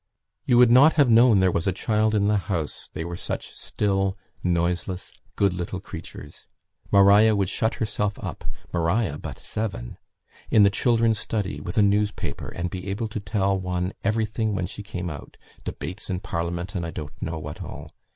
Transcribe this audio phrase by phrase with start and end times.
[0.45, 3.51] "You would not have known there was a child in the house, they were such
[3.51, 6.47] still, noiseless, good little creatures.
[6.91, 8.43] Maria would shut herself up"
[8.73, 9.97] (Maria, but seven!)
[10.49, 14.65] "in the children's study with a newspaper, and be able to tell one everything when
[14.65, 17.91] she came out; debates in Parliament, and I don't know what all.